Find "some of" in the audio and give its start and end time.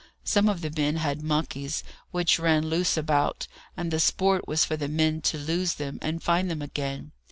0.23-0.61